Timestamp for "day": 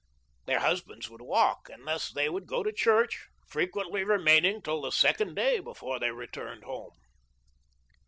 5.35-5.59